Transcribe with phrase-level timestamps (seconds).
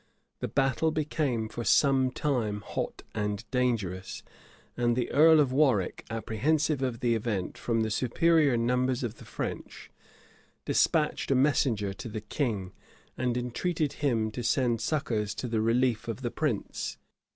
[0.39, 4.23] The battle became for some time hot and dangerous,
[4.75, 9.25] and the earl of Warwick, apprehensive of the event, from the superior numbers of the
[9.25, 9.91] French,
[10.65, 12.73] despatched a messenger to the king,
[13.15, 16.97] and entreated him to send succors to the relief of the prince.